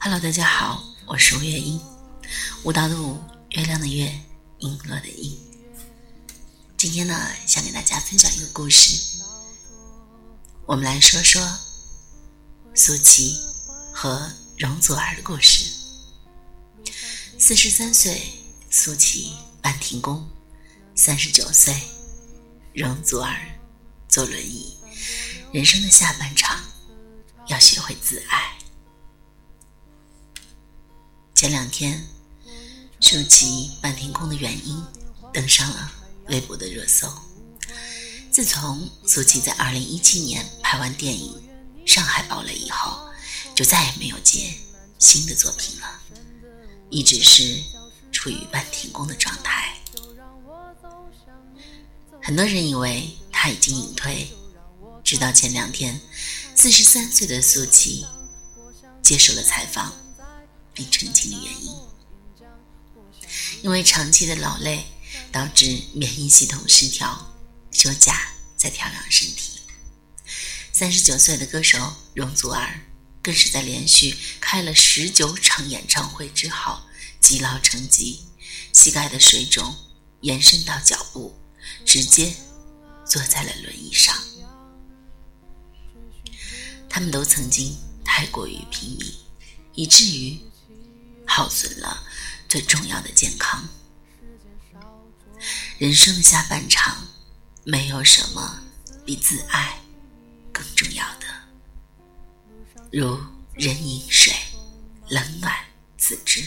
[0.00, 1.80] Hello，大家好，我是吴月英，
[2.64, 3.16] 舞蹈的舞，
[3.50, 4.12] 月亮的月，
[4.58, 5.38] 璎珞的璎。
[6.76, 7.16] 今天呢，
[7.46, 9.22] 想给大家分享一个故事，
[10.66, 11.40] 我们来说说
[12.74, 13.38] 苏琪
[13.94, 15.70] 和容祖儿的故事。
[17.38, 20.28] 四十三岁，苏琪办停工；
[20.96, 21.72] 三十九岁，
[22.74, 23.32] 容祖儿
[24.08, 24.76] 坐轮椅。
[25.52, 26.60] 人生的下半场，
[27.50, 28.56] 要学会自爱。
[31.34, 32.06] 前两天，
[33.00, 34.80] 舒淇半停工的原因
[35.32, 35.92] 登上了
[36.28, 37.12] 微博的热搜。
[38.30, 41.42] 自从苏琪在二零一七年拍完电影
[41.92, 43.10] 《上海堡垒》以后，
[43.52, 44.54] 就再也没有接
[45.00, 46.00] 新的作品了，
[46.88, 47.60] 一直是
[48.12, 49.76] 处于半停工的状态。
[52.22, 54.30] 很多人以为他已经隐退。
[55.02, 56.00] 直到前两天，
[56.54, 58.04] 四十三岁的苏琪
[59.02, 59.92] 接受了采访，
[60.74, 61.74] 并澄清了原因：
[63.62, 64.84] 因为长期的劳累
[65.32, 67.34] 导致免疫系统失调，
[67.70, 69.60] 休假在调养身体。
[70.72, 72.80] 三十九岁的歌手容祖儿
[73.22, 76.80] 更是在连续开了十九场演唱会之后
[77.20, 78.24] 积劳成疾，
[78.72, 79.74] 膝盖的水肿
[80.20, 81.34] 延伸到脚部，
[81.86, 82.34] 直接
[83.06, 84.14] 坐在了轮椅上。
[86.90, 87.74] 他们都曾经
[88.04, 89.14] 太过于拼命，
[89.74, 90.38] 以至于
[91.24, 92.02] 耗损了
[92.48, 93.66] 最重要的健康。
[95.78, 97.06] 人生的下半场，
[97.64, 98.60] 没有什么
[99.06, 99.80] 比自爱
[100.52, 101.26] 更重要的。
[102.92, 103.18] 如
[103.54, 104.34] 人饮水，
[105.08, 105.54] 冷暖
[105.96, 106.42] 自知。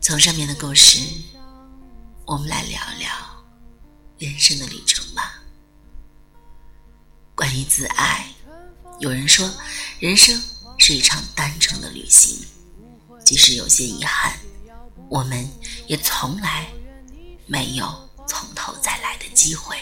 [0.00, 1.00] 从上面的故事，
[2.26, 3.44] 我们来聊聊
[4.18, 5.40] 人生的旅程吧。
[7.54, 8.26] 关于自爱，
[8.98, 9.48] 有人说，
[10.00, 10.42] 人生
[10.76, 12.36] 是一场单程的旅行，
[13.24, 14.36] 即使有些遗憾，
[15.08, 15.48] 我们
[15.86, 16.66] 也从来
[17.46, 19.76] 没有从头再来的机会。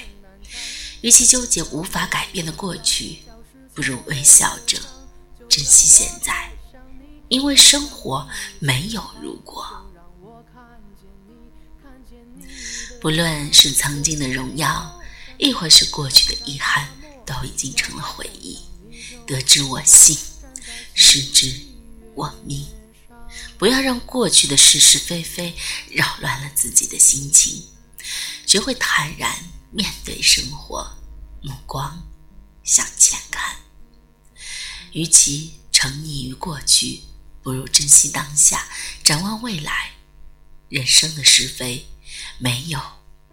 [1.01, 3.21] 与其纠结无法改变的过去，
[3.73, 4.79] 不如微笑着
[5.49, 6.53] 珍惜现在，
[7.29, 8.29] 因为生活
[8.59, 9.67] 没有如果。
[13.01, 15.01] 不论是曾经的荣耀，
[15.39, 16.87] 亦或是过去的遗憾。
[17.33, 18.59] 都已经成了回忆，
[19.27, 20.19] 得之我幸，
[20.95, 21.55] 失之
[22.15, 22.67] 我命。
[23.59, 25.55] 不要让过去的是是非非
[25.91, 27.65] 扰乱了自己的心情，
[28.47, 30.99] 学会坦然面对生活，
[31.43, 32.07] 目光
[32.63, 33.57] 向前看。
[34.93, 37.03] 与其沉溺于过去，
[37.43, 38.69] 不如珍惜当下，
[39.03, 39.93] 展望未来。
[40.69, 41.87] 人生的是非，
[42.39, 42.81] 没有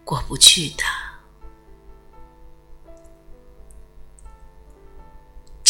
[0.04, 0.84] 过不去的。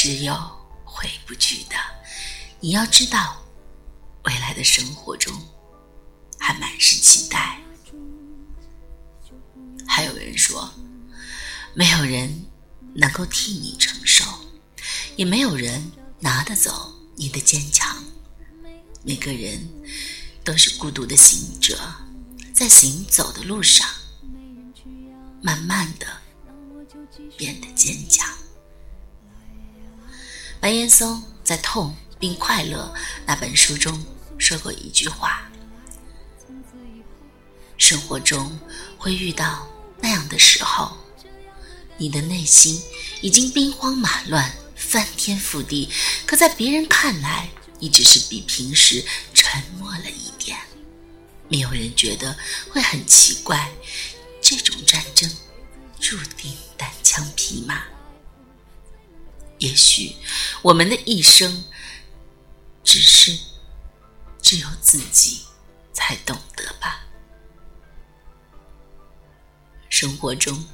[0.02, 0.34] 只有
[0.82, 1.76] 回不去的。
[2.58, 3.36] 你要知道，
[4.24, 5.30] 未来的生活中
[6.38, 7.60] 还满是期待。
[9.86, 10.72] 还有人说，
[11.74, 12.46] 没有人
[12.94, 14.24] 能够替你承受，
[15.16, 18.02] 也没有人拿得走你的坚强。
[19.04, 19.68] 每个人
[20.42, 21.78] 都是孤独的行者，
[22.54, 23.86] 在行走的路上，
[25.42, 26.06] 慢慢的
[27.36, 28.26] 变得坚强。
[30.60, 32.92] 白岩松在《痛并快乐》
[33.24, 34.04] 那本书中
[34.36, 35.50] 说过一句话
[37.78, 38.58] ：“生活中
[38.98, 39.66] 会遇到
[40.02, 40.98] 那样的时候，
[41.96, 42.82] 你的内心
[43.22, 45.88] 已经兵荒马乱、翻天覆地，
[46.26, 50.58] 可在别人看来，你只是比平时沉默了一点。
[51.48, 52.36] 没有人觉得
[52.68, 53.72] 会很奇怪，
[54.42, 55.30] 这种战争
[55.98, 57.82] 注定单枪匹马。”
[59.60, 60.16] 也许
[60.62, 61.64] 我们的一生，
[62.82, 63.38] 只是
[64.40, 65.42] 只有自己
[65.92, 67.04] 才懂得吧。
[69.90, 70.66] 生活中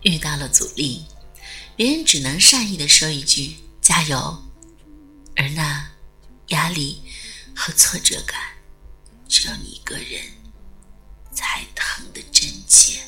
[0.00, 1.04] 遇到了阻力，
[1.76, 4.42] 别人只能善意的说一句“加油”，
[5.36, 5.90] 而那
[6.48, 7.02] 压力
[7.54, 8.40] 和挫折感，
[9.28, 10.22] 只有你一个人
[11.34, 13.02] 才疼得真切。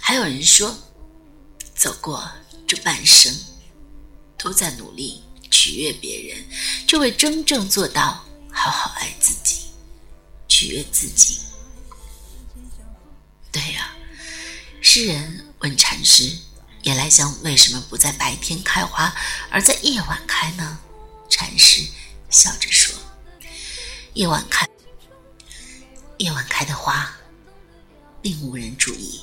[0.00, 0.76] 还有人说，
[1.76, 2.28] 走过。
[2.68, 3.34] 这半生
[4.36, 6.44] 都在努力取悦别人，
[6.86, 8.22] 就会真正做到
[8.52, 9.70] 好好爱自己，
[10.46, 11.40] 取悦自己。
[13.50, 13.96] 对呀，
[14.82, 16.30] 诗人问禅师
[16.84, 19.14] ：“夜来香为什么不在白天开花，
[19.50, 20.78] 而在夜晚开呢？”
[21.30, 21.82] 禅师
[22.28, 22.94] 笑着说
[24.12, 24.68] ：“夜晚开，
[26.18, 27.16] 夜晚开的花，
[28.20, 29.22] 并无人注意，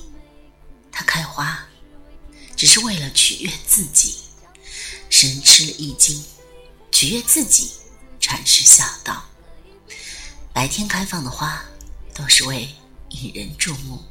[0.91, 1.63] 它开花，
[2.65, 4.15] 只是为了取悦自己。
[5.07, 6.25] 神吃了一惊，
[6.91, 7.73] 取悦自己，
[8.19, 9.23] 禅师笑道。
[10.51, 11.63] 白天开放的花，
[12.15, 12.73] 都是为
[13.09, 14.03] 引人注目，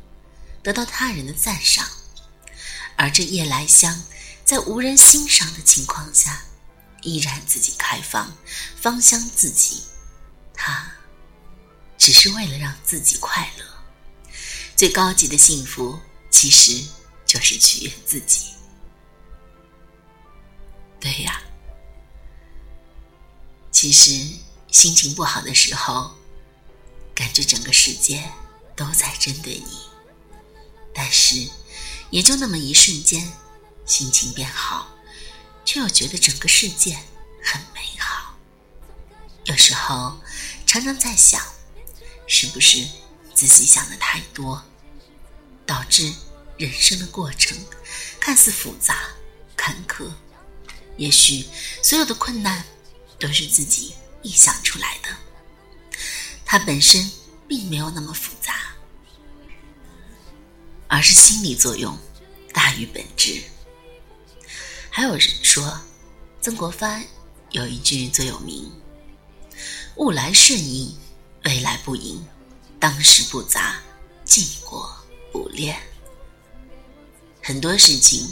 [0.62, 1.84] 得到他人的赞赏；
[2.94, 4.04] 而这夜来香，
[4.44, 6.44] 在无人欣赏的情况下，
[7.02, 8.36] 依然自己开放，
[8.80, 9.82] 芳香自己。
[10.54, 10.92] 它
[11.98, 13.64] 只是为了让自己快乐。
[14.76, 15.98] 最高级的幸福，
[16.30, 16.84] 其实
[17.34, 18.54] 就是取悦自己。
[21.00, 21.42] 对呀，
[23.72, 24.38] 其实
[24.70, 26.14] 心情不好的时候，
[27.12, 28.31] 感觉整个世界
[28.76, 29.78] 都在针对你，
[30.94, 31.50] 但是
[32.10, 33.32] 也就那么一瞬间，
[33.84, 34.94] 心情变好，
[35.64, 36.96] 却又觉得整个世界
[37.42, 38.37] 很美好。
[39.46, 40.20] 有时候
[40.66, 41.42] 常常在想，
[42.28, 42.87] 是不是
[43.34, 44.62] 自己想的太多，
[45.66, 46.14] 导致
[46.56, 47.56] 人生的过程
[48.20, 49.08] 看似复杂
[49.56, 50.10] 坎坷。
[50.96, 51.44] 也许
[51.82, 52.64] 所有的困难
[53.18, 55.08] 都是自己臆想出来的，
[56.44, 57.10] 它本身
[57.48, 58.74] 并没有那么复杂，
[60.86, 61.98] 而是心理作用
[62.52, 63.42] 大于本质。
[64.88, 65.80] 还有人说，
[66.40, 67.04] 曾国藩
[67.50, 68.70] 有一句最有名
[69.98, 70.96] ：“物来顺应，
[71.44, 72.24] 未来不迎；
[72.78, 73.82] 当时不杂，
[74.24, 74.96] 既过
[75.32, 75.76] 不恋。”
[77.46, 78.26] 很多事情，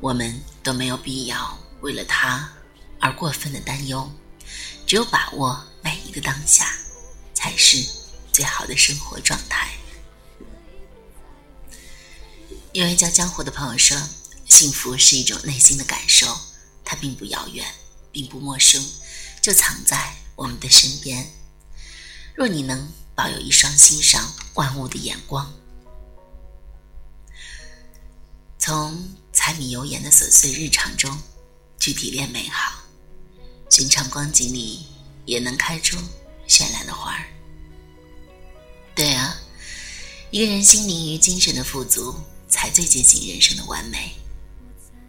[0.00, 1.56] 我们都没有必要。
[1.82, 2.52] 为了他
[2.98, 4.10] 而过分的担忧，
[4.84, 6.76] 只有把握每一个当下，
[7.32, 7.86] 才是
[8.32, 9.70] 最好的生活状态。
[12.72, 13.96] 一位叫江湖的朋友说
[14.50, 16.36] ：“幸福是一种内心的感受，
[16.84, 17.64] 它并不遥远，
[18.10, 18.84] 并不陌生，
[19.40, 21.30] 就藏在我们的身边。
[22.34, 25.54] 若你能保有一双欣赏万物的眼光，
[28.66, 28.98] 从
[29.30, 31.14] 柴米油盐的琐碎日常中。”
[31.78, 32.82] 去体验美好，
[33.68, 34.86] 寻常光景里
[35.26, 35.98] 也能开出
[36.48, 37.26] 绚烂的花儿。
[38.94, 39.36] 对啊，
[40.30, 42.14] 一个人心灵与精神的富足，
[42.48, 44.14] 才最接近人生的完美。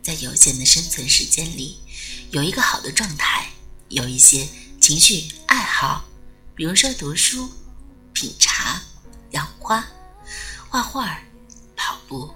[0.04, 1.80] 在有限的生存时间里，
[2.32, 3.52] 有一个好的状态，
[3.88, 4.46] 有一些
[4.82, 6.04] 情绪爱好，
[6.58, 7.50] 比如说读书、
[8.12, 8.82] 品茶、
[9.32, 9.88] 养花、
[10.68, 11.22] 画画、
[11.78, 12.34] 跑步、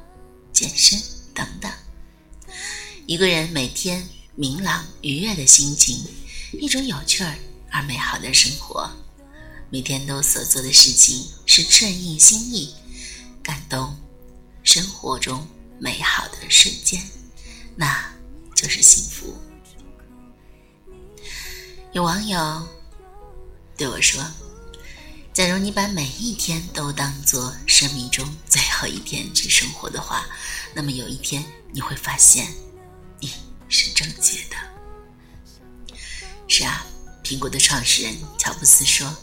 [0.59, 1.01] 健身
[1.33, 1.71] 等等。
[3.05, 4.05] 一个人每天。
[4.35, 6.01] 明朗愉悦的心情，
[6.53, 7.35] 一种有趣儿
[7.71, 8.89] 而美好的生活。
[9.69, 12.73] 每天都所做的事情是顺应心意，
[13.43, 13.97] 感动
[14.63, 15.45] 生活中
[15.77, 17.05] 美好的瞬间，
[17.75, 18.09] 那
[18.55, 19.35] 就是幸福。
[21.91, 22.65] 有网友
[23.75, 24.23] 对我说
[25.39, 30.27] ：“假如你把每一天都当做生命中最后一天去生活的话，
[30.73, 31.41] 那么有一天
[31.71, 32.53] 你会发现。”
[33.21, 33.31] 你
[33.69, 35.95] 是正确的。
[36.45, 36.85] 是啊，
[37.23, 39.15] 苹果的创始人乔布斯说：“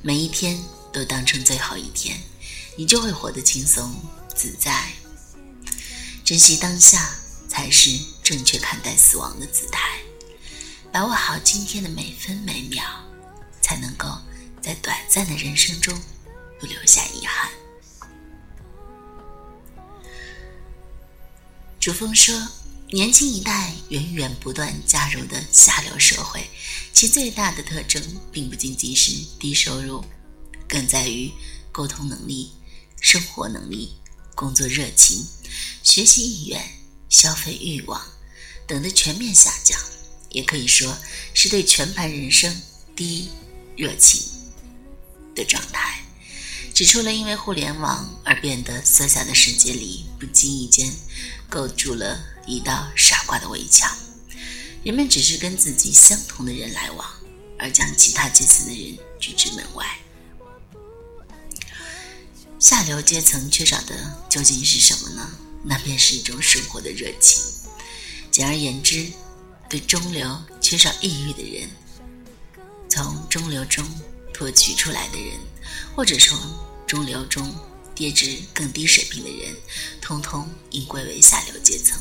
[0.00, 0.62] 每一天
[0.92, 2.16] 都当成最后一天，
[2.76, 3.92] 你就会活得轻松
[4.36, 4.92] 自在。
[6.24, 7.16] 珍惜当下，
[7.48, 9.98] 才是正确看待死亡的姿态。
[10.92, 12.80] 把握好今天的每分每秒，
[13.60, 14.06] 才能够
[14.62, 15.98] 在短暂的人生中
[16.60, 17.50] 不留下遗憾。”
[21.80, 22.34] 主峰说。
[22.90, 26.48] 年轻一代源源不断加入的下流社会，
[26.90, 30.02] 其最大的特征并不仅仅是低收入，
[30.66, 31.30] 更在于
[31.70, 32.50] 沟通能力、
[32.98, 33.98] 生活能力、
[34.34, 35.22] 工作热情、
[35.82, 36.66] 学习意愿、
[37.10, 38.02] 消费欲望
[38.66, 39.78] 等的全面下降，
[40.30, 40.96] 也可以说
[41.34, 42.58] 是对全盘人生
[42.96, 43.28] 低
[43.76, 44.22] 热情
[45.38, 46.02] 的状态。
[46.74, 50.92] 指出了因为互联网而变得缩小的世界里，不经意间
[51.48, 52.20] 构筑了。
[52.50, 53.94] 一道傻瓜的围墙，
[54.82, 57.06] 人们只是跟自己相同的人来往，
[57.58, 59.84] 而将其他阶层的人拒之门外。
[62.58, 65.30] 下流阶层缺少的究竟是什么呢？
[65.62, 67.44] 那便是一种生活的热情。
[68.30, 69.06] 简而言之，
[69.68, 71.68] 对中流缺少抑郁的人，
[72.88, 73.84] 从中流中
[74.38, 75.36] 脱取出来的人，
[75.96, 76.38] 或者从
[76.86, 77.52] 中流中
[77.92, 79.52] 跌至更低水平的人，
[80.00, 81.98] 通通应归为下流阶层。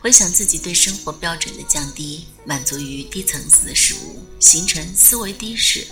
[0.00, 5.86] 回想自己对生活标准的降低，满足于低层次的事物，形成思维低势。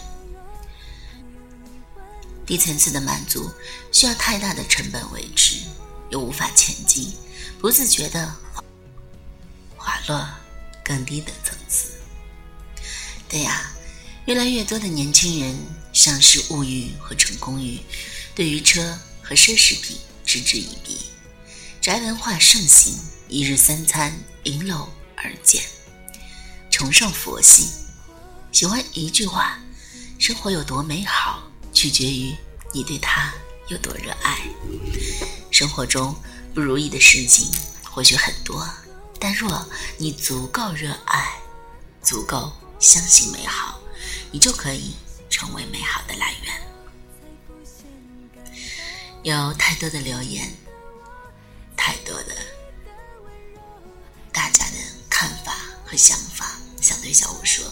[2.47, 3.51] 低层次的满足
[3.93, 5.67] 需要太大的成本维持，
[6.09, 7.13] 又无法前进，
[7.59, 8.35] 不自觉的
[9.77, 10.27] 滑落
[10.83, 11.91] 更低的层次。
[13.29, 13.76] 对呀，
[14.27, 15.57] 越来越多的年轻人
[15.93, 17.79] 丧失物欲和成功欲，
[18.35, 20.99] 对于车和奢侈品嗤之以鼻，
[21.81, 25.63] 宅文化盛行，一日三餐迎楼而建，
[26.73, 27.69] 崇尚佛系，
[28.51, 29.61] 喜欢一句话：
[30.19, 32.35] 生活有多美好，取决于
[32.75, 33.33] 你对它
[33.69, 34.41] 有多热爱。
[35.53, 36.13] 生活中
[36.53, 37.49] 不如意的事情
[37.85, 38.69] 或许很多，
[39.21, 39.65] 但若
[39.99, 41.33] 你足够热爱，
[42.03, 43.76] 足够相信美好，
[44.31, 44.95] 你就可以
[45.29, 46.63] 成为美好的来源。
[49.23, 50.53] 有太多的留言。
[51.79, 52.35] 太多的
[54.33, 54.77] 大家的
[55.09, 55.55] 看法
[55.85, 57.65] 和想法想对小五说，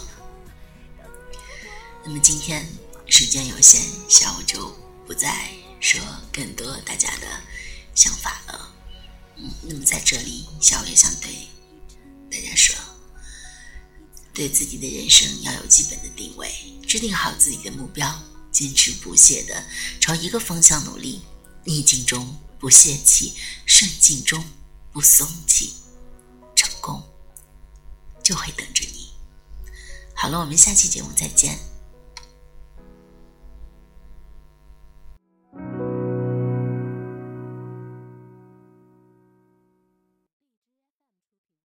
[2.05, 2.65] 那么今天
[3.07, 4.73] 时间有限，小五就
[5.05, 5.49] 不再
[5.81, 5.99] 说
[6.31, 7.27] 更多大家的
[7.93, 8.73] 想法了。
[9.35, 11.49] 嗯，那么在这里，小五也想对
[12.31, 12.73] 大家说，
[14.35, 16.53] 对自己的人生要有基本的定位，
[16.85, 19.65] 制定好自己的目标，坚持不懈的
[19.99, 21.21] 朝一个方向努力，
[21.63, 22.37] 逆境中。
[22.57, 23.33] 不泄气，
[23.67, 24.43] 顺境中
[24.91, 25.73] 不松气，
[26.55, 27.03] 成功
[28.23, 29.09] 就会等着你。
[30.15, 31.59] 好了，我们下期节目再见。